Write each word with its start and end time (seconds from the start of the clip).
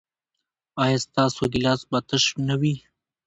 ایا 0.83 0.97
ستاسو 1.05 1.41
ګیلاس 1.53 1.81
به 1.89 1.99
تش 2.07 2.23
نه 2.47 2.55
وي؟ 2.61 2.75